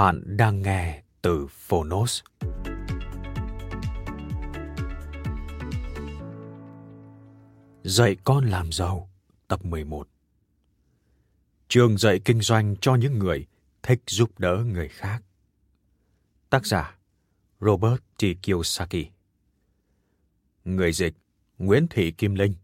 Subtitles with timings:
[0.00, 2.22] Bạn đang nghe từ Phonos.
[7.82, 9.10] Dạy con làm giàu,
[9.48, 10.08] tập 11.
[11.68, 13.46] Trường dạy kinh doanh cho những người
[13.82, 15.22] thích giúp đỡ người khác.
[16.50, 16.98] Tác giả
[17.60, 18.24] Robert T.
[18.42, 19.06] Kiyosaki
[20.64, 21.14] Người dịch
[21.58, 22.54] Nguyễn Thị Kim Linh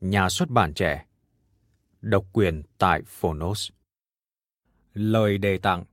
[0.00, 1.04] Nhà xuất bản trẻ
[2.00, 3.70] Độc quyền tại Phonos
[4.94, 5.84] Lời đề tặng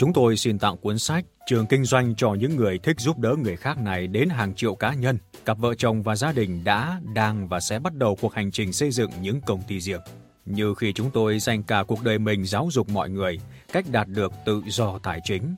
[0.00, 3.36] Chúng tôi xin tặng cuốn sách Trường kinh doanh cho những người thích giúp đỡ
[3.42, 7.00] người khác này đến hàng triệu cá nhân, cặp vợ chồng và gia đình đã,
[7.14, 10.00] đang và sẽ bắt đầu cuộc hành trình xây dựng những công ty riêng.
[10.46, 13.40] Như khi chúng tôi dành cả cuộc đời mình giáo dục mọi người
[13.72, 15.54] cách đạt được tự do tài chính.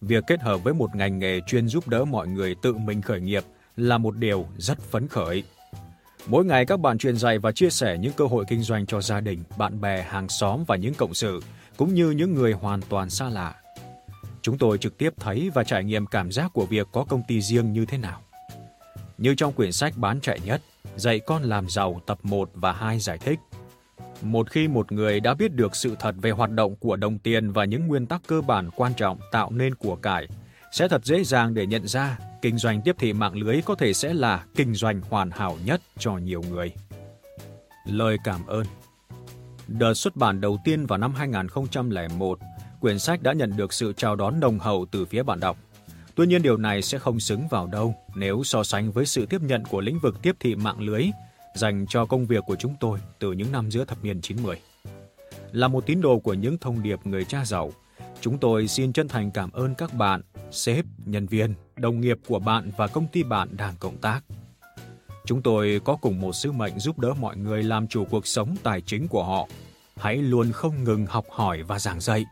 [0.00, 3.20] Việc kết hợp với một ngành nghề chuyên giúp đỡ mọi người tự mình khởi
[3.20, 3.44] nghiệp
[3.76, 5.42] là một điều rất phấn khởi.
[6.26, 9.00] Mỗi ngày các bạn truyền dạy và chia sẻ những cơ hội kinh doanh cho
[9.00, 11.40] gia đình, bạn bè, hàng xóm và những cộng sự,
[11.76, 13.54] cũng như những người hoàn toàn xa lạ
[14.46, 17.40] Chúng tôi trực tiếp thấy và trải nghiệm cảm giác của việc có công ty
[17.40, 18.22] riêng như thế nào.
[19.18, 20.62] Như trong quyển sách bán chạy nhất,
[20.96, 23.38] Dạy con làm giàu tập 1 và 2 giải thích.
[24.22, 27.52] Một khi một người đã biết được sự thật về hoạt động của đồng tiền
[27.52, 30.26] và những nguyên tắc cơ bản quan trọng tạo nên của cải,
[30.72, 33.92] sẽ thật dễ dàng để nhận ra kinh doanh tiếp thị mạng lưới có thể
[33.92, 36.72] sẽ là kinh doanh hoàn hảo nhất cho nhiều người.
[37.86, 38.66] Lời cảm ơn
[39.68, 42.38] Đợt xuất bản đầu tiên vào năm 2001
[42.86, 45.58] quyển sách đã nhận được sự chào đón nồng hậu từ phía bạn đọc.
[46.14, 49.42] Tuy nhiên điều này sẽ không xứng vào đâu nếu so sánh với sự tiếp
[49.42, 51.04] nhận của lĩnh vực tiếp thị mạng lưới
[51.54, 54.56] dành cho công việc của chúng tôi từ những năm giữa thập niên 90.
[55.52, 57.72] Là một tín đồ của những thông điệp người cha giàu,
[58.20, 62.38] chúng tôi xin chân thành cảm ơn các bạn, sếp, nhân viên, đồng nghiệp của
[62.38, 64.20] bạn và công ty bạn đang cộng tác.
[65.24, 68.56] Chúng tôi có cùng một sứ mệnh giúp đỡ mọi người làm chủ cuộc sống
[68.62, 69.48] tài chính của họ.
[69.96, 72.24] Hãy luôn không ngừng học hỏi và giảng dạy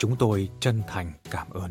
[0.00, 1.70] Chúng tôi chân thành cảm ơn.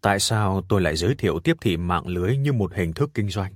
[0.00, 3.28] Tại sao tôi lại giới thiệu tiếp thị mạng lưới như một hình thức kinh
[3.28, 3.52] doanh?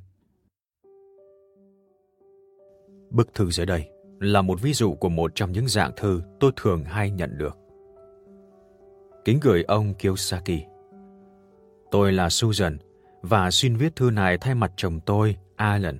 [3.10, 6.53] Bức thư dưới đây là một ví dụ của một trong những dạng thư tôi
[6.56, 7.56] thường hay nhận được.
[9.25, 10.60] Kính gửi ông Kiyosaki.
[11.91, 12.78] Tôi là Susan
[13.22, 15.98] và xin viết thư này thay mặt chồng tôi, Alan.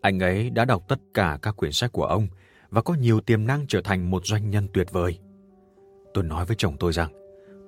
[0.00, 2.28] Anh ấy đã đọc tất cả các quyển sách của ông
[2.74, 5.18] và có nhiều tiềm năng trở thành một doanh nhân tuyệt vời.
[6.14, 7.10] Tôi nói với chồng tôi rằng,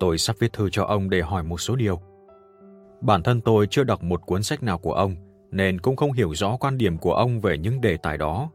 [0.00, 2.00] tôi sắp viết thư cho ông để hỏi một số điều.
[3.00, 5.16] Bản thân tôi chưa đọc một cuốn sách nào của ông,
[5.50, 8.50] nên cũng không hiểu rõ quan điểm của ông về những đề tài đó.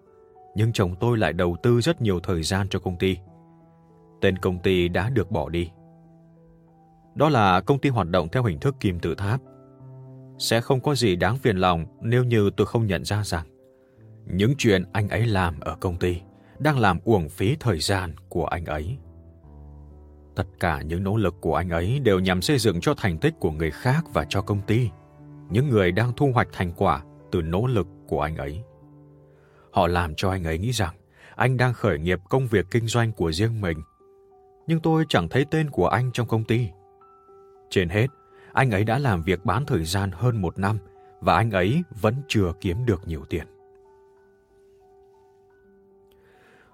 [0.55, 3.17] Nhưng chồng tôi lại đầu tư rất nhiều thời gian cho công ty.
[4.21, 5.69] Tên công ty đã được bỏ đi.
[7.15, 9.41] Đó là công ty hoạt động theo hình thức kim tự tháp.
[10.37, 13.45] Sẽ không có gì đáng phiền lòng nếu như tôi không nhận ra rằng
[14.25, 16.21] những chuyện anh ấy làm ở công ty
[16.61, 18.97] đang làm uổng phí thời gian của anh ấy.
[20.35, 23.33] Tất cả những nỗ lực của anh ấy đều nhằm xây dựng cho thành tích
[23.39, 24.89] của người khác và cho công ty,
[25.49, 28.63] những người đang thu hoạch thành quả từ nỗ lực của anh ấy.
[29.71, 30.95] Họ làm cho anh ấy nghĩ rằng
[31.35, 33.77] anh đang khởi nghiệp công việc kinh doanh của riêng mình.
[34.67, 36.69] Nhưng tôi chẳng thấy tên của anh trong công ty.
[37.69, 38.07] Trên hết,
[38.53, 40.77] anh ấy đã làm việc bán thời gian hơn một năm
[41.21, 43.60] và anh ấy vẫn chưa kiếm được nhiều tiền.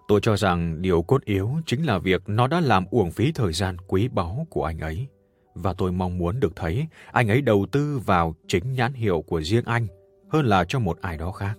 [0.07, 3.53] Tôi cho rằng điều cốt yếu chính là việc nó đã làm uổng phí thời
[3.53, 5.07] gian quý báu của anh ấy.
[5.55, 9.41] Và tôi mong muốn được thấy anh ấy đầu tư vào chính nhãn hiệu của
[9.41, 9.87] riêng anh
[10.29, 11.57] hơn là cho một ai đó khác.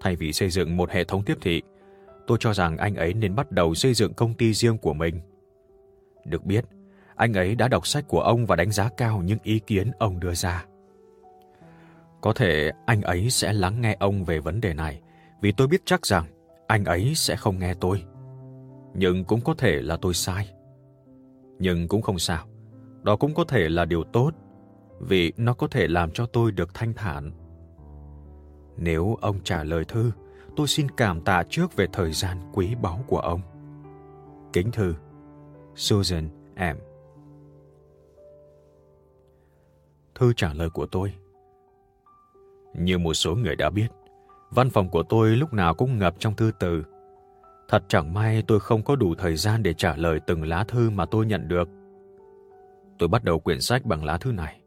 [0.00, 1.62] Thay vì xây dựng một hệ thống tiếp thị,
[2.26, 5.20] tôi cho rằng anh ấy nên bắt đầu xây dựng công ty riêng của mình.
[6.24, 6.64] Được biết,
[7.16, 10.20] anh ấy đã đọc sách của ông và đánh giá cao những ý kiến ông
[10.20, 10.64] đưa ra.
[12.20, 15.00] Có thể anh ấy sẽ lắng nghe ông về vấn đề này,
[15.40, 16.24] vì tôi biết chắc rằng
[16.66, 18.04] anh ấy sẽ không nghe tôi.
[18.94, 20.48] Nhưng cũng có thể là tôi sai.
[21.58, 22.46] Nhưng cũng không sao.
[23.02, 24.30] Đó cũng có thể là điều tốt,
[25.00, 27.32] vì nó có thể làm cho tôi được thanh thản.
[28.76, 30.12] Nếu ông trả lời thư,
[30.56, 33.40] tôi xin cảm tạ trước về thời gian quý báu của ông.
[34.52, 34.94] Kính thư,
[35.74, 36.78] Susan M.
[40.14, 41.14] Thư trả lời của tôi
[42.74, 43.88] Như một số người đã biết,
[44.50, 46.82] văn phòng của tôi lúc nào cũng ngập trong thư từ.
[47.68, 50.90] Thật chẳng may tôi không có đủ thời gian để trả lời từng lá thư
[50.90, 51.68] mà tôi nhận được.
[52.98, 54.60] Tôi bắt đầu quyển sách bằng lá thư này,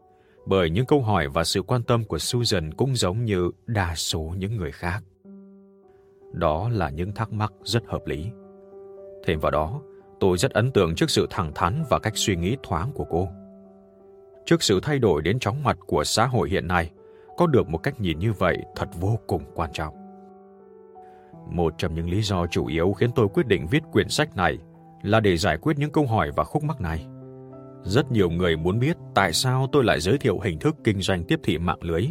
[0.45, 4.33] bởi những câu hỏi và sự quan tâm của Susan cũng giống như đa số
[4.37, 5.03] những người khác.
[6.33, 8.31] Đó là những thắc mắc rất hợp lý.
[9.25, 9.81] Thêm vào đó,
[10.19, 13.27] tôi rất ấn tượng trước sự thẳng thắn và cách suy nghĩ thoáng của cô.
[14.45, 16.91] Trước sự thay đổi đến chóng mặt của xã hội hiện nay,
[17.39, 19.93] có được một cách nhìn như vậy thật vô cùng quan trọng.
[21.51, 24.57] Một trong những lý do chủ yếu khiến tôi quyết định viết quyển sách này
[25.01, 27.07] là để giải quyết những câu hỏi và khúc mắc này.
[27.83, 31.23] Rất nhiều người muốn biết tại sao tôi lại giới thiệu hình thức kinh doanh
[31.23, 32.07] tiếp thị mạng lưới.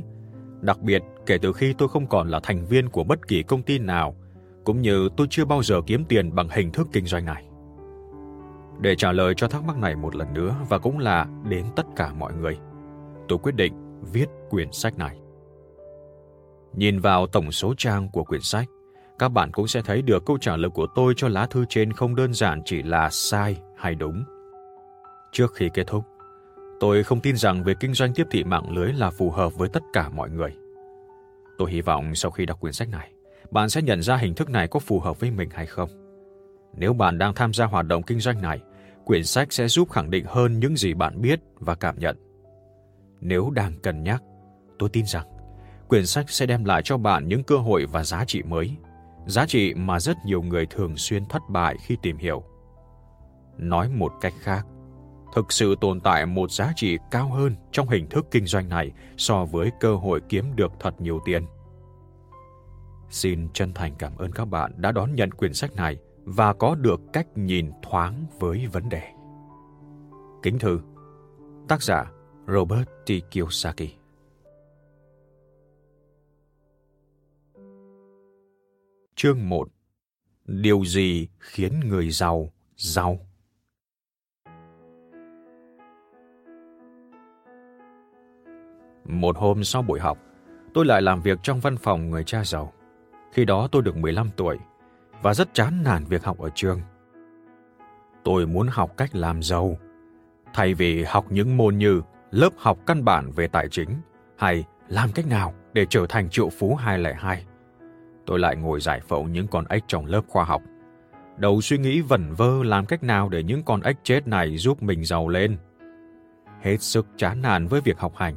[0.61, 3.63] Đặc biệt, kể từ khi tôi không còn là thành viên của bất kỳ công
[3.63, 4.15] ty nào,
[4.65, 7.45] cũng như tôi chưa bao giờ kiếm tiền bằng hình thức kinh doanh này.
[8.81, 11.87] Để trả lời cho thắc mắc này một lần nữa và cũng là đến tất
[11.97, 12.59] cả mọi người,
[13.29, 15.19] tôi quyết định viết quyển sách này.
[16.77, 18.69] Nhìn vào tổng số trang của quyển sách,
[19.19, 21.93] các bạn cũng sẽ thấy được câu trả lời của tôi cho lá thư trên
[21.93, 24.25] không đơn giản chỉ là sai hay đúng.
[25.33, 26.05] Trước khi kết thúc,
[26.81, 29.69] tôi không tin rằng việc kinh doanh tiếp thị mạng lưới là phù hợp với
[29.69, 30.57] tất cả mọi người.
[31.59, 33.13] Tôi hy vọng sau khi đọc quyển sách này,
[33.51, 35.91] bạn sẽ nhận ra hình thức này có phù hợp với mình hay không.
[36.77, 38.61] Nếu bạn đang tham gia hoạt động kinh doanh này,
[39.05, 42.28] quyển sách sẽ giúp khẳng định hơn những gì bạn biết và cảm nhận.
[43.21, 44.23] Nếu đang cân nhắc,
[44.79, 45.27] tôi tin rằng
[45.89, 48.77] quyển sách sẽ đem lại cho bạn những cơ hội và giá trị mới,
[49.27, 52.43] giá trị mà rất nhiều người thường xuyên thất bại khi tìm hiểu.
[53.57, 54.67] Nói một cách khác,
[55.35, 58.93] thực sự tồn tại một giá trị cao hơn trong hình thức kinh doanh này
[59.17, 61.47] so với cơ hội kiếm được thật nhiều tiền.
[63.11, 66.75] Xin chân thành cảm ơn các bạn đã đón nhận quyển sách này và có
[66.75, 69.03] được cách nhìn thoáng với vấn đề.
[70.43, 70.81] Kính thư,
[71.69, 72.05] tác giả
[72.53, 73.11] Robert T.
[73.31, 73.89] Kiyosaki
[79.15, 79.69] Chương 1
[80.45, 83.19] Điều gì khiến người giàu giàu?
[89.05, 90.19] Một hôm sau buổi học,
[90.75, 92.73] tôi lại làm việc trong văn phòng người cha giàu.
[93.33, 94.59] Khi đó tôi được 15 tuổi
[95.23, 96.81] và rất chán nản việc học ở trường.
[98.25, 99.79] Tôi muốn học cách làm giàu,
[100.55, 103.89] thay vì học những môn như lớp học căn bản về tài chính
[104.37, 107.45] hay làm cách nào để trở thành triệu phú 202.
[108.27, 110.63] Tôi lại ngồi giải phẫu những con ếch trong lớp khoa học.
[111.37, 114.83] Đầu suy nghĩ vẩn vơ làm cách nào để những con ếch chết này giúp
[114.83, 115.59] mình giàu lên.
[116.61, 118.35] Hết sức chán nản với việc học hành.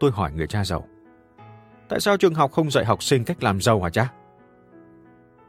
[0.00, 0.86] Tôi hỏi người cha giàu.
[1.88, 4.12] Tại sao trường học không dạy học sinh cách làm giàu hả cha?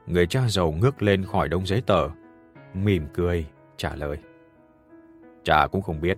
[0.07, 2.09] Người cha giàu ngước lên khỏi đống giấy tờ,
[2.73, 3.45] mỉm cười,
[3.77, 4.17] trả lời.
[5.43, 6.17] Cha cũng không biết.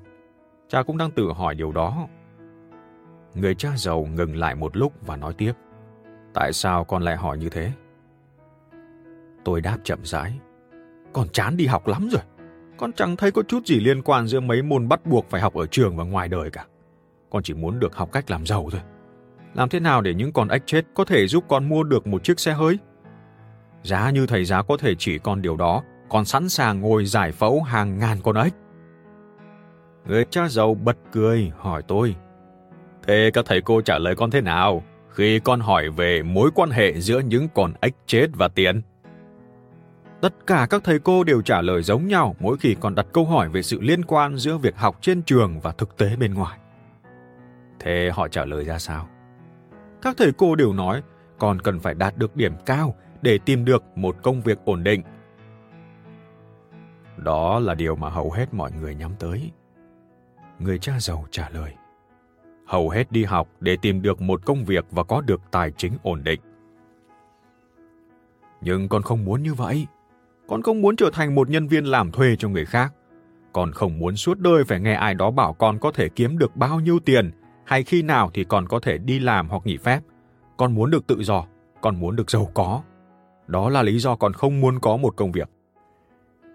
[0.73, 2.07] Cha cũng đang tự hỏi điều đó.
[3.33, 5.53] Người cha giàu ngừng lại một lúc và nói tiếp.
[6.33, 7.71] Tại sao con lại hỏi như thế?
[9.45, 10.39] Tôi đáp chậm rãi.
[11.13, 12.21] Con chán đi học lắm rồi.
[12.77, 15.53] Con chẳng thấy có chút gì liên quan giữa mấy môn bắt buộc phải học
[15.53, 16.65] ở trường và ngoài đời cả.
[17.29, 18.81] Con chỉ muốn được học cách làm giàu thôi.
[19.53, 22.23] Làm thế nào để những con ếch chết có thể giúp con mua được một
[22.23, 22.77] chiếc xe hơi?
[23.83, 27.31] Giá như thầy giá có thể chỉ con điều đó, con sẵn sàng ngồi giải
[27.31, 28.53] phẫu hàng ngàn con ếch.
[30.05, 32.15] Người cha giàu bật cười hỏi tôi.
[33.07, 36.69] Thế các thầy cô trả lời con thế nào khi con hỏi về mối quan
[36.69, 38.81] hệ giữa những con ếch chết và tiền?
[40.21, 43.25] Tất cả các thầy cô đều trả lời giống nhau mỗi khi con đặt câu
[43.25, 46.59] hỏi về sự liên quan giữa việc học trên trường và thực tế bên ngoài.
[47.79, 49.07] Thế họ trả lời ra sao?
[50.01, 51.01] Các thầy cô đều nói
[51.37, 55.01] con cần phải đạt được điểm cao để tìm được một công việc ổn định.
[57.17, 59.51] Đó là điều mà hầu hết mọi người nhắm tới.
[60.63, 61.73] Người cha giàu trả lời.
[62.65, 65.93] Hầu hết đi học để tìm được một công việc và có được tài chính
[66.03, 66.41] ổn định.
[68.61, 69.87] Nhưng con không muốn như vậy.
[70.47, 72.93] Con không muốn trở thành một nhân viên làm thuê cho người khác.
[73.53, 76.55] Con không muốn suốt đời phải nghe ai đó bảo con có thể kiếm được
[76.55, 77.31] bao nhiêu tiền
[77.65, 79.99] hay khi nào thì con có thể đi làm hoặc nghỉ phép.
[80.57, 81.45] Con muốn được tự do,
[81.81, 82.81] con muốn được giàu có.
[83.47, 85.49] Đó là lý do con không muốn có một công việc.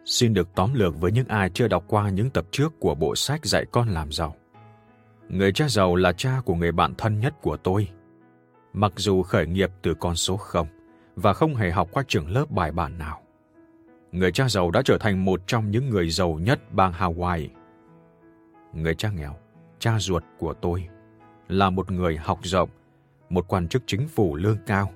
[0.05, 3.17] Xin được tóm lược với những ai chưa đọc qua những tập trước của bộ
[3.17, 4.37] sách dạy con làm giàu.
[5.28, 7.88] Người cha giàu là cha của người bạn thân nhất của tôi,
[8.73, 10.67] mặc dù khởi nghiệp từ con số không
[11.17, 13.23] và không hề học qua trường lớp bài bản nào.
[14.12, 17.49] Người cha giàu đã trở thành một trong những người giàu nhất bang Hawaii.
[18.73, 19.37] Người cha nghèo,
[19.78, 20.88] cha ruột của tôi,
[21.49, 22.71] là một người học rộng,
[23.31, 24.90] một quan chức chính phủ lương cao.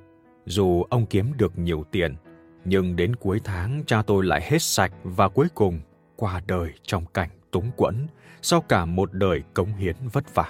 [0.47, 2.17] Dù ông kiếm được nhiều tiền,
[2.65, 5.81] nhưng đến cuối tháng cha tôi lại hết sạch và cuối cùng
[6.17, 8.07] qua đời trong cảnh túng quẫn
[8.43, 10.49] sau cả một đời cống hiến vất vả.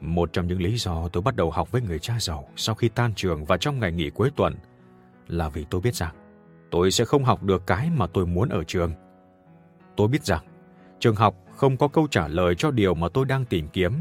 [0.00, 2.88] Một trong những lý do tôi bắt đầu học với người cha giàu sau khi
[2.88, 4.54] tan trường và trong ngày nghỉ cuối tuần
[5.28, 6.14] là vì tôi biết rằng
[6.70, 8.92] tôi sẽ không học được cái mà tôi muốn ở trường.
[9.96, 10.44] Tôi biết rằng
[10.98, 13.92] trường học không có câu trả lời cho điều mà tôi đang tìm kiếm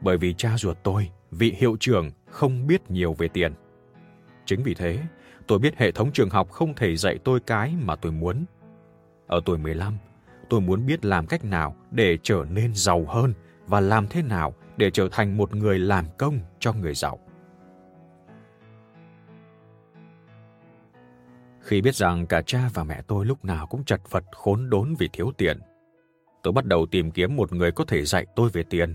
[0.00, 3.54] bởi vì cha ruột tôi, vị hiệu trưởng, không biết nhiều về tiền.
[4.44, 4.98] Chính vì thế,
[5.48, 8.44] tôi biết hệ thống trường học không thể dạy tôi cái mà tôi muốn.
[9.26, 9.98] Ở tuổi 15,
[10.48, 13.34] tôi muốn biết làm cách nào để trở nên giàu hơn
[13.66, 17.18] và làm thế nào để trở thành một người làm công cho người giàu.
[21.60, 24.94] Khi biết rằng cả cha và mẹ tôi lúc nào cũng chật vật khốn đốn
[24.98, 25.60] vì thiếu tiền,
[26.42, 28.94] tôi bắt đầu tìm kiếm một người có thể dạy tôi về tiền.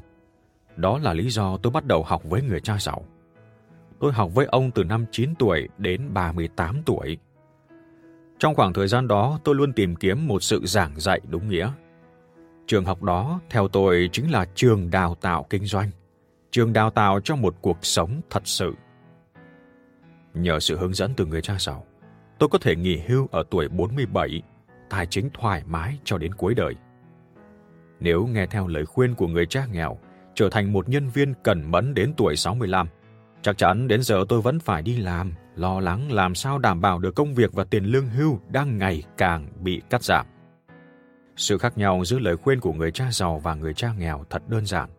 [0.76, 3.06] Đó là lý do tôi bắt đầu học với người cha giàu.
[4.04, 7.18] Tôi học với ông từ năm 9 tuổi đến 38 tuổi.
[8.40, 11.72] Trong khoảng thời gian đó, tôi luôn tìm kiếm một sự giảng dạy đúng nghĩa.
[12.68, 15.90] Trường học đó, theo tôi, chính là trường đào tạo kinh doanh,
[16.52, 18.74] trường đào tạo cho một cuộc sống thật sự.
[20.34, 21.86] Nhờ sự hướng dẫn từ người cha giàu,
[22.40, 24.42] tôi có thể nghỉ hưu ở tuổi 47,
[24.90, 26.76] tài chính thoải mái cho đến cuối đời.
[28.00, 29.98] Nếu nghe theo lời khuyên của người cha nghèo,
[30.36, 32.88] trở thành một nhân viên cẩn mẫn đến tuổi 65,
[33.44, 37.00] chắc chắn đến giờ tôi vẫn phải đi làm, lo lắng làm sao đảm bảo
[37.00, 40.26] được công việc và tiền lương hưu đang ngày càng bị cắt giảm.
[41.36, 44.50] Sự khác nhau giữa lời khuyên của người cha giàu và người cha nghèo thật
[44.50, 44.90] đơn giản.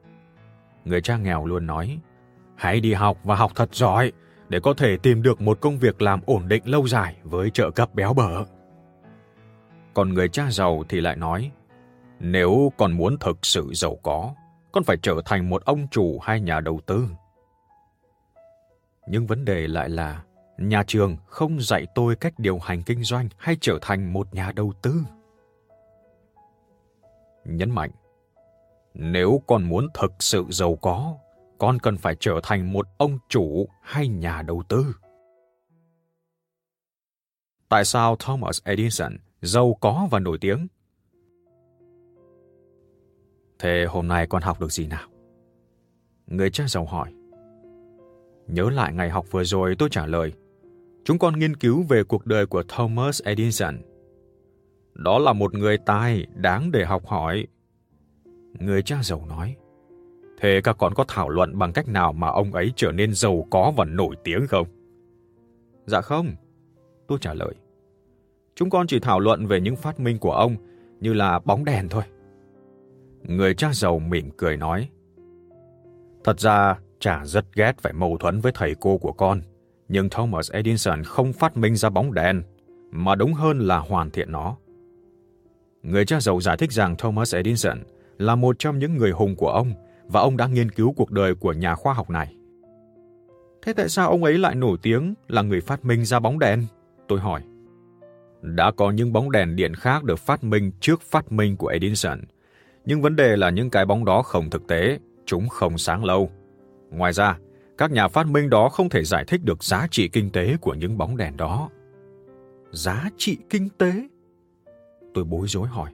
[0.85, 1.99] Người cha nghèo luôn nói,
[2.57, 4.13] hãy đi học và học thật giỏi
[4.49, 7.71] để có thể tìm được một công việc làm ổn định lâu dài với trợ
[7.71, 8.45] cấp béo bở.
[9.95, 11.51] Còn người cha giàu thì lại nói,
[12.21, 14.35] nếu con muốn thực sự giàu có,
[14.73, 17.07] con phải trở thành một ông chủ hay nhà đầu tư.
[19.09, 20.25] Nhưng vấn đề lại là,
[20.59, 24.53] nhà trường không dạy tôi cách điều hành kinh doanh hay trở thành một nhà
[24.53, 24.95] đầu tư.
[27.45, 27.91] Nhấn mạnh
[28.95, 31.19] nếu con muốn thực sự giàu có
[31.59, 34.87] con cần phải trở thành một ông chủ hay nhà đầu tư.
[37.69, 40.67] Tại sao thomas edison giàu có và nổi tiếng?
[43.59, 45.09] Thế hôm nay con học được gì nào?
[46.27, 47.13] Người cha giàu hỏi
[48.47, 50.33] nhớ lại ngày học vừa rồi tôi trả lời
[51.05, 53.79] chúng con nghiên cứu về cuộc đời của thomas edison
[54.95, 57.47] đó là một người tài đáng để học hỏi.
[58.61, 59.57] Người cha giàu nói,
[60.39, 63.47] Thế các con có thảo luận bằng cách nào mà ông ấy trở nên giàu
[63.51, 64.67] có và nổi tiếng không?
[65.87, 66.35] Dạ không,
[67.09, 67.55] tôi trả lời.
[68.55, 70.57] Chúng con chỉ thảo luận về những phát minh của ông
[71.01, 72.03] như là bóng đèn thôi.
[73.23, 74.89] Người cha giàu mỉm cười nói,
[76.25, 79.41] Thật ra, cha rất ghét phải mâu thuẫn với thầy cô của con,
[79.89, 82.43] nhưng Thomas Edison không phát minh ra bóng đèn,
[82.91, 84.57] mà đúng hơn là hoàn thiện nó.
[85.83, 87.79] Người cha giàu giải thích rằng Thomas Edison
[88.19, 89.73] là một trong những người hùng của ông
[90.05, 92.35] và ông đã nghiên cứu cuộc đời của nhà khoa học này.
[93.63, 96.67] Thế tại sao ông ấy lại nổi tiếng là người phát minh ra bóng đèn?
[97.09, 97.43] Tôi hỏi.
[98.43, 102.21] Đã có những bóng đèn điện khác được phát minh trước phát minh của Edison.
[102.85, 106.31] Nhưng vấn đề là những cái bóng đó không thực tế, chúng không sáng lâu.
[106.97, 107.39] Ngoài ra,
[107.79, 110.75] các nhà phát minh đó không thể giải thích được giá trị kinh tế của
[110.75, 111.71] những bóng đèn đó.
[112.73, 114.09] Giá trị kinh tế?
[115.15, 115.93] tôi bối rối hỏi.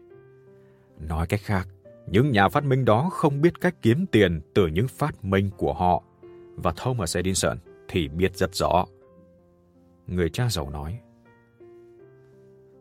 [1.08, 1.68] Nói cách khác,
[2.06, 5.72] những nhà phát minh đó không biết cách kiếm tiền từ những phát minh của
[5.72, 6.02] họ,
[6.56, 8.86] và Thomas Edison thì biết rất rõ.
[10.06, 10.98] Người cha giàu nói.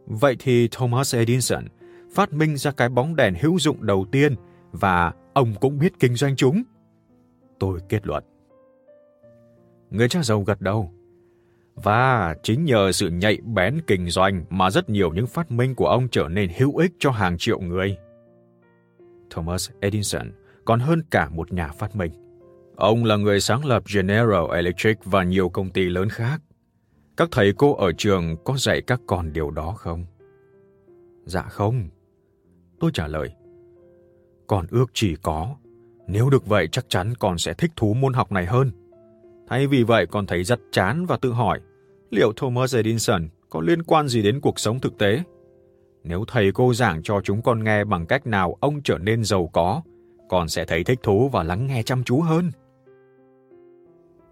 [0.06, 1.68] Vậy thì Thomas Edison
[2.14, 4.36] phát minh ra cái bóng đèn hữu dụng đầu tiên
[4.72, 6.64] và ông cũng biết kinh doanh chúng.
[7.60, 8.24] Tôi kết luận.
[9.90, 10.92] Người cha giàu gật đầu.
[11.76, 15.88] Và chính nhờ sự nhạy bén kinh doanh mà rất nhiều những phát minh của
[15.88, 17.98] ông trở nên hữu ích cho hàng triệu người.
[19.30, 20.32] Thomas Edison
[20.66, 22.12] còn hơn cả một nhà phát minh.
[22.76, 26.42] Ông là người sáng lập General Electric và nhiều công ty lớn khác.
[27.18, 30.06] Các thầy cô ở trường có dạy các con điều đó không?
[31.26, 31.90] Dạ không.
[32.80, 33.30] Tôi trả lời.
[34.48, 35.56] Con ước chỉ có.
[36.12, 38.72] Nếu được vậy chắc chắn con sẽ thích thú môn học này hơn.
[39.48, 41.60] Thay vì vậy con thấy rất chán và tự hỏi
[42.10, 45.24] liệu Thomas Edison có liên quan gì đến cuộc sống thực tế?
[46.04, 49.50] Nếu thầy cô giảng cho chúng con nghe bằng cách nào ông trở nên giàu
[49.54, 49.82] có,
[50.30, 52.52] con sẽ thấy thích thú và lắng nghe chăm chú hơn.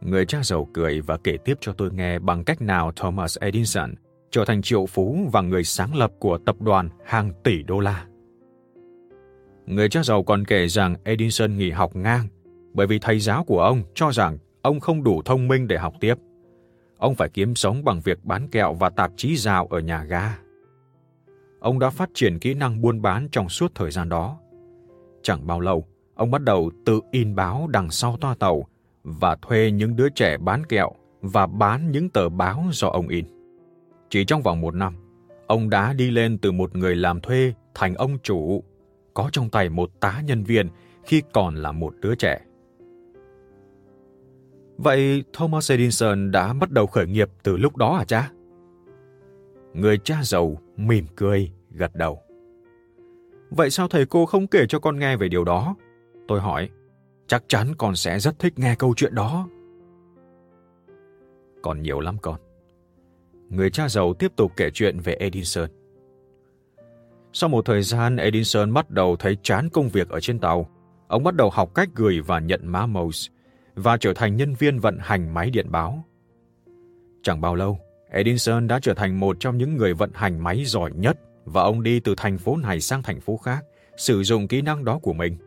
[0.02, 3.94] Người cha giàu cười và kể tiếp cho tôi nghe bằng cách nào Thomas Edison
[4.32, 8.06] trở thành triệu phú và người sáng lập của tập đoàn hàng tỷ đô la.
[9.68, 12.28] Người cha giàu còn kể rằng Edison nghỉ học ngang
[12.74, 15.94] bởi vì thầy giáo của ông cho rằng ông không đủ thông minh để học
[16.00, 16.16] tiếp.
[16.98, 20.38] Ông phải kiếm sống bằng việc bán kẹo và tạp chí rào ở nhà ga.
[21.60, 24.40] Ông đã phát triển kỹ năng buôn bán trong suốt thời gian đó.
[25.24, 28.68] Chẳng bao lâu, ông bắt đầu tự in báo đằng sau toa tàu
[29.04, 33.26] và thuê những đứa trẻ bán kẹo và bán những tờ báo do ông in.
[34.10, 34.96] Chỉ trong vòng một năm,
[35.48, 38.64] ông đã đi lên từ một người làm thuê thành ông chủ,
[39.18, 40.70] có trong tay một tá nhân viên
[41.04, 42.42] khi còn là một đứa trẻ.
[44.78, 48.32] Vậy Thomas Edison đã bắt đầu khởi nghiệp từ lúc đó à cha?
[49.74, 52.20] Người cha giàu mỉm cười, gật đầu.
[53.50, 55.76] Vậy sao thầy cô không kể cho con nghe về điều đó?
[56.28, 56.70] Tôi hỏi.
[57.28, 59.48] Chắc chắn con sẽ rất thích nghe câu chuyện đó.
[61.62, 62.40] Còn nhiều lắm con.
[63.50, 65.70] Người cha giàu tiếp tục kể chuyện về Edison.
[67.40, 70.70] Sau một thời gian, Edison bắt đầu thấy chán công việc ở trên tàu.
[71.08, 73.32] Ông bắt đầu học cách gửi và nhận mã Morse
[73.76, 76.04] và trở thành nhân viên vận hành máy điện báo.
[77.24, 77.80] Chẳng bao lâu,
[78.10, 81.84] Edison đã trở thành một trong những người vận hành máy giỏi nhất và ông
[81.84, 83.66] đi từ thành phố này sang thành phố khác,
[83.98, 85.38] sử dụng kỹ năng đó của mình.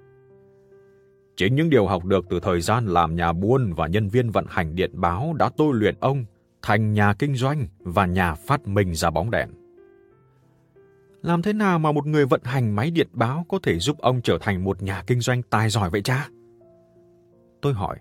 [1.37, 4.45] Chính những điều học được từ thời gian làm nhà buôn và nhân viên vận
[4.49, 6.25] hành điện báo đã tôi luyện ông
[6.63, 9.60] thành nhà kinh doanh và nhà phát minh ra bóng đèn.
[11.23, 14.21] Làm thế nào mà một người vận hành máy điện báo có thể giúp ông
[14.23, 16.29] trở thành một nhà kinh doanh tài giỏi vậy cha?
[17.63, 17.99] Tôi hỏi,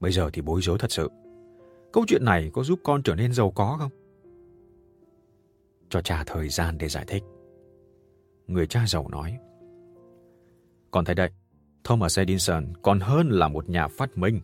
[0.00, 1.08] bây giờ thì bối rối thật sự.
[1.92, 3.90] Câu chuyện này có giúp con trở nên giàu có không?
[5.88, 7.22] Cho cha thời gian để giải thích.
[8.46, 9.38] Người cha giàu nói.
[10.90, 11.30] Con thấy đây,
[11.84, 14.40] Thomas Edison còn hơn là một nhà phát minh.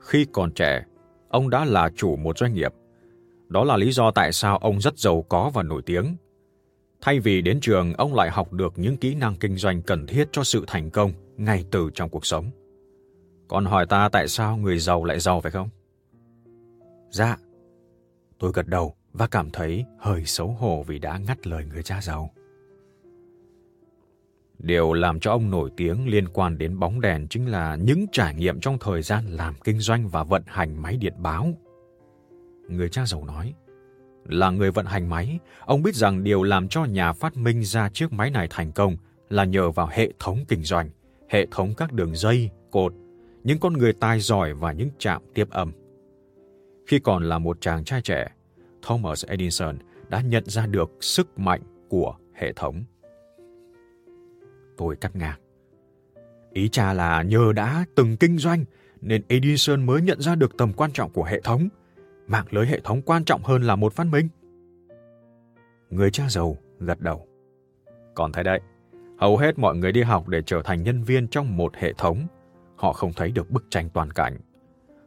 [0.00, 0.84] Khi còn trẻ,
[1.28, 2.72] ông đã là chủ một doanh nghiệp.
[3.48, 6.16] Đó là lý do tại sao ông rất giàu có và nổi tiếng.
[7.00, 10.28] Thay vì đến trường, ông lại học được những kỹ năng kinh doanh cần thiết
[10.32, 12.50] cho sự thành công ngay từ trong cuộc sống.
[13.48, 15.68] Còn hỏi ta tại sao người giàu lại giàu phải không?
[17.10, 17.36] Dạ.
[18.38, 22.00] Tôi gật đầu và cảm thấy hơi xấu hổ vì đã ngắt lời người cha
[22.02, 22.30] giàu.
[24.58, 28.34] Điều làm cho ông nổi tiếng liên quan đến bóng đèn chính là những trải
[28.34, 31.48] nghiệm trong thời gian làm kinh doanh và vận hành máy điện báo.
[32.68, 33.54] Người cha giàu nói,
[34.28, 37.88] là người vận hành máy, ông biết rằng điều làm cho nhà phát minh ra
[37.88, 38.96] chiếc máy này thành công
[39.28, 40.90] là nhờ vào hệ thống kinh doanh,
[41.28, 42.92] hệ thống các đường dây, cột,
[43.44, 45.72] những con người tài giỏi và những trạm tiếp âm.
[46.86, 48.28] Khi còn là một chàng trai trẻ,
[48.82, 52.84] Thomas Edison đã nhận ra được sức mạnh của hệ thống.
[54.76, 55.40] Tôi cắt ngang.
[56.52, 58.64] Ý cha là nhờ đã từng kinh doanh
[59.00, 61.68] nên Edison mới nhận ra được tầm quan trọng của hệ thống.
[62.26, 64.28] Mạng lưới hệ thống quan trọng hơn là một phát minh.
[65.90, 67.26] Người cha giàu gật đầu.
[68.14, 68.60] Còn thấy đấy,
[69.18, 72.26] hầu hết mọi người đi học để trở thành nhân viên trong một hệ thống.
[72.76, 74.36] Họ không thấy được bức tranh toàn cảnh.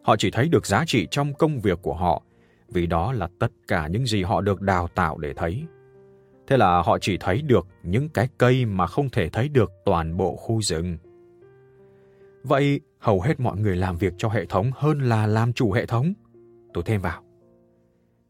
[0.04, 2.24] Họ chỉ thấy được giá trị trong công việc của họ,
[2.70, 5.64] vì đó là tất cả những gì họ được đào tạo để thấy.
[6.48, 10.18] Thế là họ chỉ thấy được những cái cây mà không thể thấy được toàn
[10.18, 10.98] bộ khu rừng.
[12.44, 15.86] Vậy hầu hết mọi người làm việc cho hệ thống hơn là làm chủ hệ
[15.86, 16.14] thống.
[16.74, 17.24] Tôi thêm vào.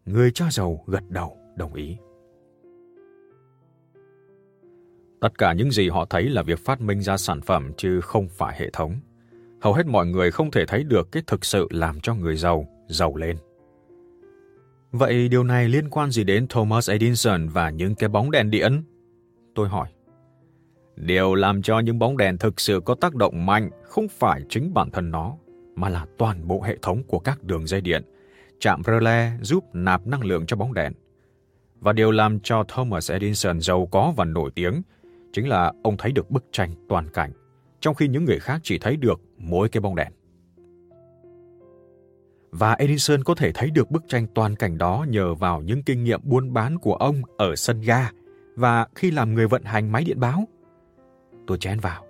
[0.06, 1.98] Người cha giàu gật đầu, đồng ý.
[5.22, 8.28] Tất cả những gì họ thấy là việc phát minh ra sản phẩm chứ không
[8.28, 8.96] phải hệ thống.
[9.62, 12.68] Hầu hết mọi người không thể thấy được cái thực sự làm cho người giàu
[12.88, 13.38] giàu lên.
[14.92, 18.84] Vậy điều này liên quan gì đến Thomas Edison và những cái bóng đèn điện?
[19.56, 19.90] Tôi hỏi.
[20.96, 24.74] Điều làm cho những bóng đèn thực sự có tác động mạnh không phải chính
[24.74, 25.38] bản thân nó,
[25.76, 28.04] mà là toàn bộ hệ thống của các đường dây điện,
[28.60, 30.94] chạm rơ le giúp nạp năng lượng cho bóng đèn.
[31.80, 34.82] Và điều làm cho Thomas Edison giàu có và nổi tiếng
[35.34, 37.32] chính là ông thấy được bức tranh toàn cảnh,
[37.80, 40.12] trong khi những người khác chỉ thấy được mỗi cái bóng đèn
[42.52, 46.04] và Edison có thể thấy được bức tranh toàn cảnh đó nhờ vào những kinh
[46.04, 48.12] nghiệm buôn bán của ông ở sân ga
[48.56, 50.48] và khi làm người vận hành máy điện báo.
[51.48, 52.06] Tôi chen vào.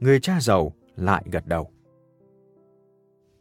[0.00, 1.70] Người cha giàu lại gật đầu.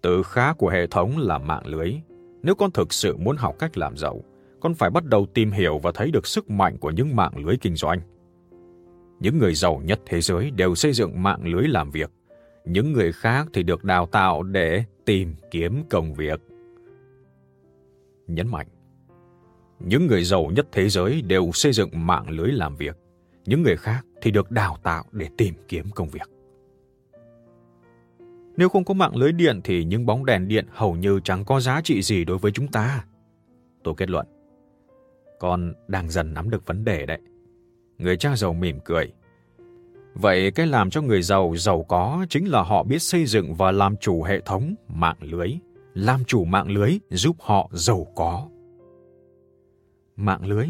[0.01, 1.93] Từ khá của hệ thống là mạng lưới.
[2.43, 4.23] Nếu con thực sự muốn học cách làm giàu,
[4.59, 7.57] con phải bắt đầu tìm hiểu và thấy được sức mạnh của những mạng lưới
[7.57, 7.99] kinh doanh.
[9.19, 12.11] Những người giàu nhất thế giới đều xây dựng mạng lưới làm việc.
[12.65, 16.41] Những người khác thì được đào tạo để tìm kiếm công việc.
[18.27, 18.67] Nhấn mạnh,
[19.79, 22.97] những người giàu nhất thế giới đều xây dựng mạng lưới làm việc,
[23.45, 26.32] những người khác thì được đào tạo để tìm kiếm công việc.
[28.57, 31.59] Nếu không có mạng lưới điện thì những bóng đèn điện hầu như chẳng có
[31.59, 33.05] giá trị gì đối với chúng ta.
[33.83, 34.27] Tôi kết luận.
[35.39, 37.19] Con đang dần nắm được vấn đề đấy.
[37.97, 39.11] Người cha giàu mỉm cười.
[40.13, 43.71] Vậy cái làm cho người giàu giàu có chính là họ biết xây dựng và
[43.71, 45.47] làm chủ hệ thống mạng lưới.
[45.93, 48.47] Làm chủ mạng lưới giúp họ giàu có.
[50.15, 50.67] Mạng lưới?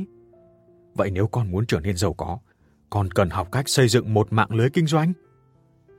[0.96, 2.39] Vậy nếu con muốn trở nên giàu có,
[2.89, 5.13] con cần học cách xây dựng một mạng lưới kinh doanh?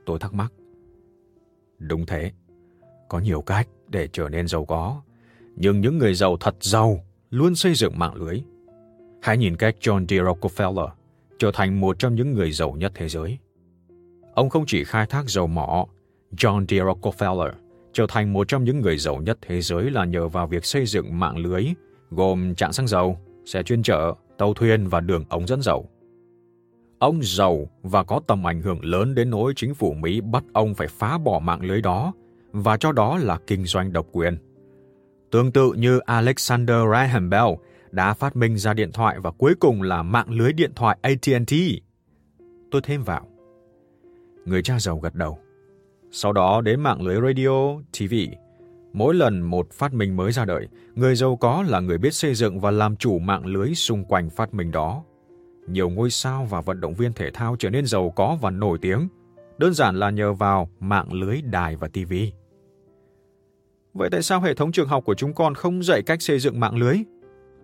[0.05, 0.53] Tôi thắc mắc.
[1.79, 2.31] Đúng thế.
[3.09, 5.01] Có nhiều cách để trở nên giàu có.
[5.55, 8.41] Nhưng những người giàu thật giàu luôn xây dựng mạng lưới.
[9.21, 10.11] Hãy nhìn cách John D.
[10.11, 10.89] Rockefeller
[11.39, 13.37] trở thành một trong những người giàu nhất thế giới.
[14.33, 15.85] Ông không chỉ khai thác dầu mỏ,
[16.31, 16.71] John D.
[16.71, 17.51] Rockefeller
[17.93, 20.85] trở thành một trong những người giàu nhất thế giới là nhờ vào việc xây
[20.85, 21.65] dựng mạng lưới
[22.11, 25.89] gồm trạm xăng dầu, xe chuyên chở, tàu thuyền và đường ống dẫn dầu.
[27.05, 30.75] Ông giàu và có tầm ảnh hưởng lớn đến nỗi chính phủ Mỹ bắt ông
[30.75, 32.13] phải phá bỏ mạng lưới đó
[32.51, 34.37] và cho đó là kinh doanh độc quyền.
[35.31, 37.47] Tương tự như Alexander Graham Bell
[37.91, 41.53] đã phát minh ra điện thoại và cuối cùng là mạng lưới điện thoại AT&T.
[42.71, 43.27] Tôi thêm vào.
[44.45, 45.39] Người cha giàu gật đầu.
[46.11, 48.13] Sau đó đến mạng lưới radio, TV.
[48.93, 52.35] Mỗi lần một phát minh mới ra đời, người giàu có là người biết xây
[52.35, 55.03] dựng và làm chủ mạng lưới xung quanh phát minh đó.
[55.67, 58.77] Nhiều ngôi sao và vận động viên thể thao trở nên giàu có và nổi
[58.81, 59.07] tiếng,
[59.57, 62.13] đơn giản là nhờ vào mạng lưới đài và TV.
[63.93, 66.59] Vậy tại sao hệ thống trường học của chúng con không dạy cách xây dựng
[66.59, 66.97] mạng lưới?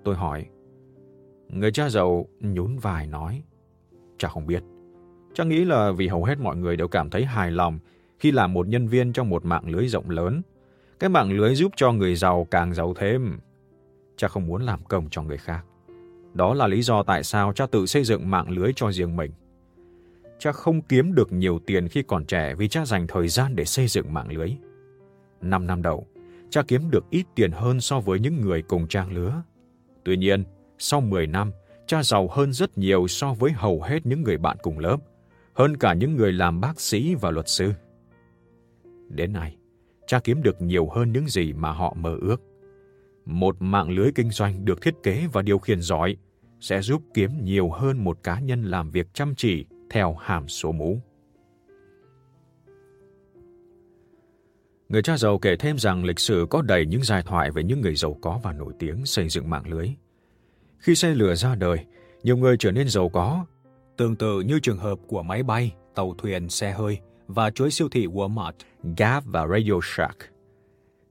[0.03, 0.45] Tôi hỏi.
[1.49, 3.43] Người cha giàu nhún vai nói.
[4.17, 4.63] Cha không biết.
[5.33, 7.79] Cha nghĩ là vì hầu hết mọi người đều cảm thấy hài lòng
[8.19, 10.41] khi làm một nhân viên trong một mạng lưới rộng lớn.
[10.99, 13.39] Cái mạng lưới giúp cho người giàu càng giàu thêm.
[14.17, 15.65] Cha không muốn làm công cho người khác.
[16.33, 19.31] Đó là lý do tại sao cha tự xây dựng mạng lưới cho riêng mình.
[20.39, 23.65] Cha không kiếm được nhiều tiền khi còn trẻ vì cha dành thời gian để
[23.65, 24.51] xây dựng mạng lưới.
[25.41, 26.07] Năm năm đầu,
[26.49, 29.41] cha kiếm được ít tiền hơn so với những người cùng trang lứa.
[30.03, 30.43] Tuy nhiên,
[30.77, 31.51] sau 10 năm,
[31.87, 34.97] cha giàu hơn rất nhiều so với hầu hết những người bạn cùng lớp,
[35.53, 37.71] hơn cả những người làm bác sĩ và luật sư.
[39.09, 39.55] Đến nay,
[40.07, 42.41] cha kiếm được nhiều hơn những gì mà họ mơ ước.
[43.25, 46.17] Một mạng lưới kinh doanh được thiết kế và điều khiển giỏi
[46.59, 50.71] sẽ giúp kiếm nhiều hơn một cá nhân làm việc chăm chỉ theo hàm số
[50.71, 51.01] mũ.
[54.89, 57.81] Người cha giàu kể thêm rằng lịch sử có đầy những giai thoại về những
[57.81, 59.89] người giàu có và nổi tiếng xây dựng mạng lưới.
[60.77, 61.85] Khi xe lửa ra đời,
[62.23, 63.45] nhiều người trở nên giàu có,
[63.97, 67.89] tương tự như trường hợp của máy bay, tàu thuyền, xe hơi và chuỗi siêu
[67.89, 68.51] thị Walmart,
[68.97, 70.17] Gap và Radio Shack.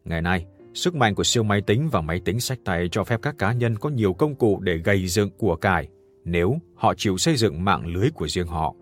[0.05, 3.22] Ngày nay, sức mạnh của siêu máy tính và máy tính sách tay cho phép
[3.22, 5.88] các cá nhân có nhiều công cụ để gây dựng của cải
[6.24, 8.74] nếu họ chịu xây dựng mạng lưới của riêng họ.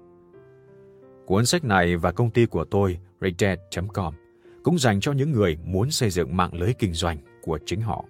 [1.27, 4.14] Cuốn sách này và công ty của tôi, Reddead.com,
[4.62, 8.05] cũng dành cho những người muốn xây dựng mạng lưới kinh doanh của chính họ.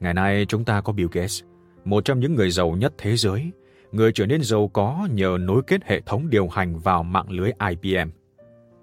[0.00, 1.42] Ngày nay chúng ta có Bill Gates,
[1.84, 3.50] một trong những người giàu nhất thế giới,
[3.92, 7.50] người trở nên giàu có nhờ nối kết hệ thống điều hành vào mạng lưới
[7.70, 8.10] IBM.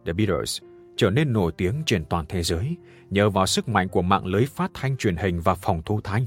[0.06, 0.62] The Beatles
[1.00, 2.78] trở nên nổi tiếng trên toàn thế giới
[3.10, 6.26] nhờ vào sức mạnh của mạng lưới phát thanh truyền hình và phòng thu thanh.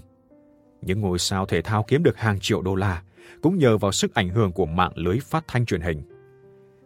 [0.82, 3.02] Những ngôi sao thể thao kiếm được hàng triệu đô la
[3.42, 6.02] cũng nhờ vào sức ảnh hưởng của mạng lưới phát thanh truyền hình.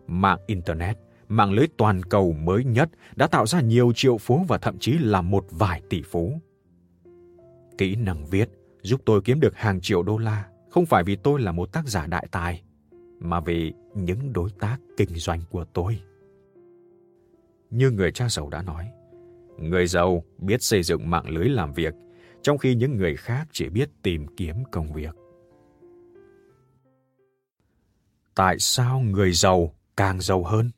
[0.07, 0.97] Mạng Internet
[1.29, 4.93] mạng lưới toàn cầu mới nhất đã tạo ra nhiều triệu phú và thậm chí
[4.93, 6.41] là một vài tỷ phú.
[7.79, 8.49] Kỹ năng viết
[8.83, 11.89] giúp tôi kiếm được hàng triệu đô la, không phải vì tôi là một tác
[11.89, 12.63] giả đại tài,
[13.21, 15.99] mà vì những đối tác kinh doanh của tôi.
[17.71, 18.93] Như người cha giàu đã nói,
[19.59, 21.95] người giàu biết xây dựng mạng lưới làm việc,
[22.43, 25.15] trong khi những người khác chỉ biết tìm kiếm công việc.
[28.35, 30.71] Tại sao người giàu càng giàu hơn?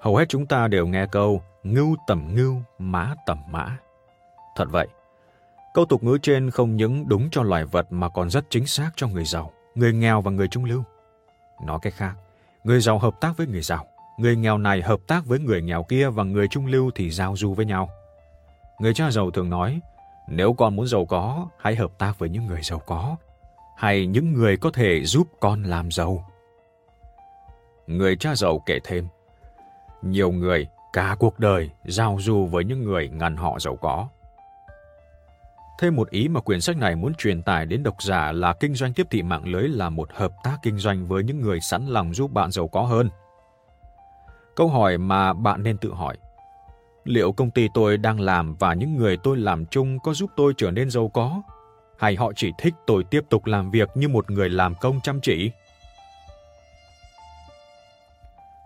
[0.00, 3.78] Hầu hết chúng ta đều nghe câu ngưu tầm ngưu, mã tầm mã.
[4.56, 4.88] Thật vậy,
[5.74, 8.90] câu tục ngữ trên không những đúng cho loài vật mà còn rất chính xác
[8.96, 10.82] cho người giàu, người nghèo và người trung lưu.
[11.66, 12.14] Nói cách khác,
[12.64, 13.86] người giàu hợp tác với người giàu,
[14.18, 17.36] người nghèo này hợp tác với người nghèo kia và người trung lưu thì giao
[17.36, 17.88] du với nhau.
[18.80, 19.80] Người cha giàu thường nói,
[20.28, 23.16] nếu con muốn giàu có, hãy hợp tác với những người giàu có,
[23.76, 26.30] hay những người có thể giúp con làm giàu.
[27.86, 29.08] Người cha giàu kể thêm,
[30.02, 34.08] nhiều người cả cuộc đời giao du với những người ngăn họ giàu có.
[35.78, 38.74] Thêm một ý mà quyển sách này muốn truyền tải đến độc giả là kinh
[38.74, 41.86] doanh tiếp thị mạng lưới là một hợp tác kinh doanh với những người sẵn
[41.86, 43.10] lòng giúp bạn giàu có hơn.
[44.56, 46.16] Câu hỏi mà bạn nên tự hỏi.
[47.04, 50.52] Liệu công ty tôi đang làm và những người tôi làm chung có giúp tôi
[50.56, 51.42] trở nên giàu có?
[51.98, 55.20] Hay họ chỉ thích tôi tiếp tục làm việc như một người làm công chăm
[55.20, 55.50] chỉ?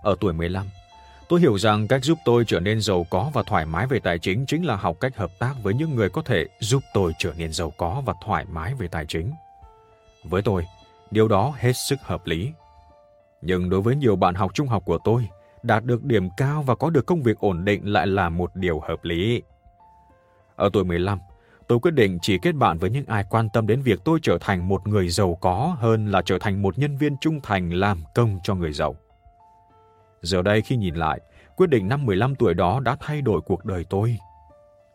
[0.03, 0.67] Ở tuổi 15,
[1.29, 4.19] tôi hiểu rằng cách giúp tôi trở nên giàu có và thoải mái về tài
[4.19, 7.33] chính chính là học cách hợp tác với những người có thể giúp tôi trở
[7.39, 9.33] nên giàu có và thoải mái về tài chính.
[10.25, 10.67] Với tôi,
[11.11, 12.53] điều đó hết sức hợp lý.
[13.43, 15.29] Nhưng đối với nhiều bạn học trung học của tôi,
[15.63, 18.81] đạt được điểm cao và có được công việc ổn định lại là một điều
[18.81, 19.43] hợp lý.
[20.57, 21.19] Ở tuổi 15,
[21.69, 24.39] tôi quyết định chỉ kết bạn với những ai quan tâm đến việc tôi trở
[24.41, 28.03] thành một người giàu có hơn là trở thành một nhân viên trung thành làm
[28.15, 28.97] công cho người giàu.
[30.23, 31.21] Giờ đây khi nhìn lại,
[31.57, 34.17] quyết định năm 15 tuổi đó đã thay đổi cuộc đời tôi.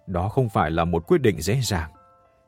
[0.08, 1.92] Đó không phải là một quyết định dễ dàng,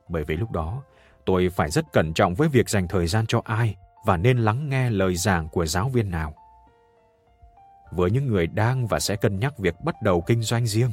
[0.08, 0.82] bởi vì lúc đó
[1.26, 4.70] tôi phải rất cẩn trọng với việc dành thời gian cho ai và nên lắng
[4.70, 6.34] nghe lời giảng của giáo viên nào.
[7.92, 10.92] Với những người đang và sẽ cân nhắc việc bắt đầu kinh doanh riêng,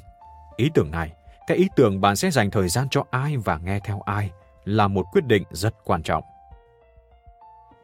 [0.56, 1.12] ý tưởng này
[1.46, 4.30] cái ý tưởng bạn sẽ dành thời gian cho ai và nghe theo ai
[4.64, 6.24] là một quyết định rất quan trọng.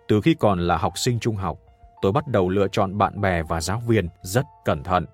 [0.09, 1.59] Từ khi còn là học sinh trung học,
[2.03, 5.07] tôi bắt đầu lựa chọn bạn bè và giáo viên rất cẩn thận.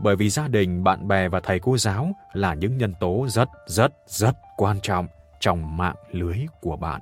[0.00, 3.48] Bởi vì gia đình, bạn bè và thầy cô giáo là những nhân tố rất
[3.66, 5.06] rất rất quan trọng
[5.40, 7.00] trong mạng lưới của bạn.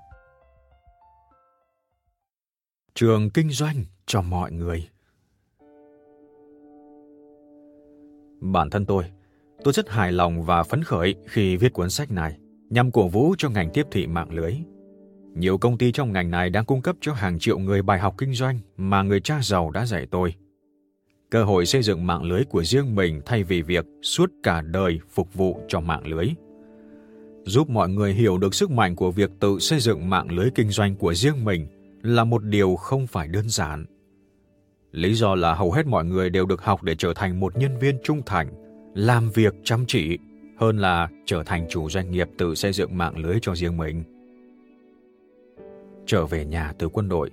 [2.95, 4.89] Trường kinh doanh cho mọi người.
[8.41, 9.05] Bản thân tôi
[9.65, 12.39] Tôi rất hài lòng và phấn khởi khi viết cuốn sách này,
[12.71, 14.55] nhằm cổ vũ cho ngành tiếp thị mạng lưới.
[15.35, 18.15] Nhiều công ty trong ngành này đang cung cấp cho hàng triệu người bài học
[18.19, 20.35] kinh doanh mà người cha giàu đã dạy tôi.
[21.31, 25.01] Cơ hội xây dựng mạng lưới của riêng mình thay vì việc suốt cả đời
[25.11, 26.27] phục vụ cho mạng lưới.
[27.45, 30.71] Giúp mọi người hiểu được sức mạnh của việc tự xây dựng mạng lưới kinh
[30.71, 31.67] doanh của riêng mình
[32.03, 33.87] là một điều không phải đơn giản.
[34.93, 37.79] Lý do là hầu hết mọi người đều được học để trở thành một nhân
[37.79, 38.49] viên trung thành,
[38.95, 40.19] làm việc chăm chỉ,
[40.59, 44.05] hơn là trở thành chủ doanh nghiệp tự xây dựng mạng lưới cho riêng mình.
[46.07, 47.31] Trở về nhà từ quân đội,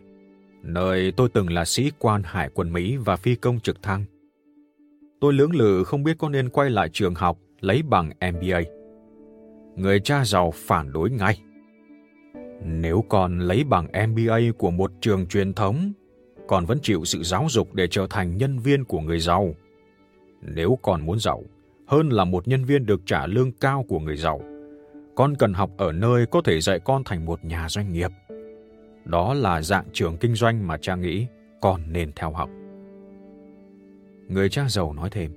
[0.63, 4.05] nơi tôi từng là sĩ quan hải quân Mỹ và phi công trực thăng.
[5.19, 8.61] Tôi lưỡng lự không biết có nên quay lại trường học lấy bằng MBA.
[9.75, 11.41] Người cha giàu phản đối ngay.
[12.63, 15.93] Nếu còn lấy bằng MBA của một trường truyền thống,
[16.47, 19.55] còn vẫn chịu sự giáo dục để trở thành nhân viên của người giàu,
[20.41, 21.43] nếu con muốn giàu,
[21.87, 24.41] hơn là một nhân viên được trả lương cao của người giàu,
[25.15, 28.11] con cần học ở nơi có thể dạy con thành một nhà doanh nghiệp.
[29.09, 31.27] Đó là dạng trường kinh doanh mà cha nghĩ
[31.61, 32.49] con nên theo học.
[34.27, 35.31] Người cha giàu nói thêm,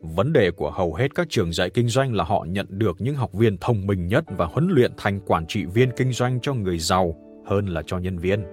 [0.00, 3.14] vấn đề của hầu hết các trường dạy kinh doanh là họ nhận được những
[3.14, 6.54] học viên thông minh nhất và huấn luyện thành quản trị viên kinh doanh cho
[6.54, 8.44] người giàu hơn là cho nhân viên.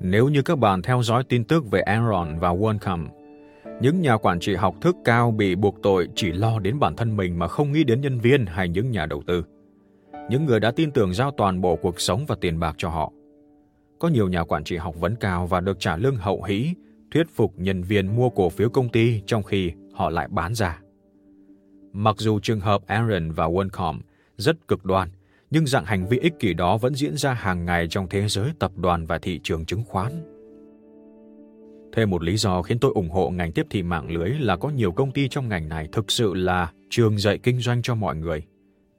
[0.00, 3.06] Nếu như các bạn theo dõi tin tức về Enron và WorldCom,
[3.80, 7.16] những nhà quản trị học thức cao bị buộc tội chỉ lo đến bản thân
[7.16, 9.44] mình mà không nghĩ đến nhân viên hay những nhà đầu tư.
[10.28, 13.12] Những người đã tin tưởng giao toàn bộ cuộc sống và tiền bạc cho họ.
[13.98, 16.74] Có nhiều nhà quản trị học vấn cao và được trả lương hậu hĩ,
[17.10, 20.80] thuyết phục nhân viên mua cổ phiếu công ty trong khi họ lại bán ra.
[21.92, 24.00] Mặc dù trường hợp Aaron và OneCom
[24.36, 25.08] rất cực đoan,
[25.50, 28.50] nhưng dạng hành vi ích kỷ đó vẫn diễn ra hàng ngày trong thế giới
[28.58, 30.12] tập đoàn và thị trường chứng khoán.
[31.92, 34.68] Thêm một lý do khiến tôi ủng hộ ngành tiếp thị mạng lưới là có
[34.68, 38.16] nhiều công ty trong ngành này thực sự là trường dạy kinh doanh cho mọi
[38.16, 38.42] người,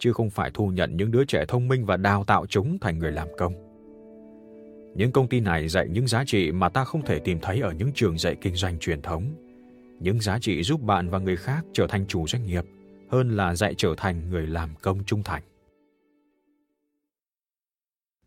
[0.02, 3.00] chứ không phải thu nhận những đứa trẻ thông minh và đào tạo chúng thành
[3.00, 3.54] người làm công.
[4.96, 7.72] Những công ty này dạy những giá trị mà ta không thể tìm thấy ở
[7.72, 9.24] những trường dạy kinh doanh truyền thống.
[10.00, 12.66] Những giá trị giúp bạn và người khác trở thành chủ doanh nghiệp
[13.12, 15.44] hơn là dạy trở thành người làm công trung thành.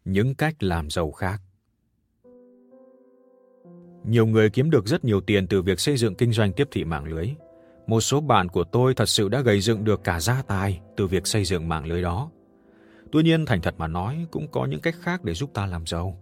[0.05, 1.41] Những cách làm giàu khác
[4.05, 6.85] nhiều người kiếm được rất nhiều tiền từ việc xây dựng kinh doanh tiếp thị
[6.85, 7.29] mạng lưới.
[7.87, 11.07] Một số bạn của tôi thật sự đã gây dựng được cả gia tài từ
[11.07, 12.31] việc xây dựng mạng lưới đó.
[13.13, 15.87] Tuy nhiên, thành thật mà nói, cũng có những cách khác để giúp ta làm
[15.87, 16.19] giàu.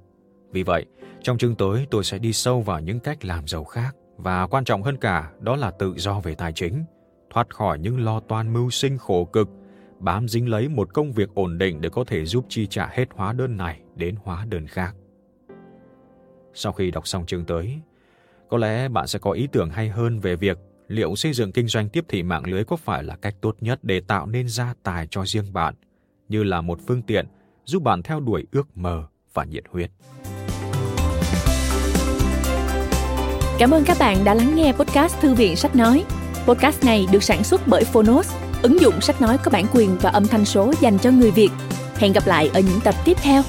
[0.51, 0.87] Vì vậy,
[1.23, 4.65] trong chương tới tôi sẽ đi sâu vào những cách làm giàu khác và quan
[4.65, 6.85] trọng hơn cả đó là tự do về tài chính,
[7.31, 9.49] thoát khỏi những lo toan mưu sinh khổ cực,
[9.99, 13.05] bám dính lấy một công việc ổn định để có thể giúp chi trả hết
[13.15, 14.95] hóa đơn này đến hóa đơn khác.
[16.55, 17.81] Sau khi đọc xong chương tới,
[18.51, 21.69] có lẽ bạn sẽ có ý tưởng hay hơn về việc liệu xây dựng kinh
[21.69, 24.75] doanh tiếp thị mạng lưới có phải là cách tốt nhất để tạo nên gia
[24.83, 25.75] tài cho riêng bạn,
[26.29, 27.27] như là một phương tiện
[27.65, 29.91] giúp bạn theo đuổi ước mơ và nhiệt huyết.
[33.59, 36.05] Cảm ơn các bạn đã lắng nghe podcast Thư viện Sách Nói.
[36.47, 40.11] Podcast này được sản xuất bởi Phonos, ứng dụng sách nói có bản quyền và
[40.11, 41.51] âm thanh số dành cho người Việt.
[41.97, 43.43] Hẹn gặp lại ở những tập tiếp theo.